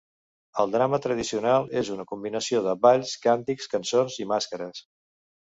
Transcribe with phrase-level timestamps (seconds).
[0.61, 4.83] El drama tradicional és una combinació de balls, càntics, cançons, i màscares.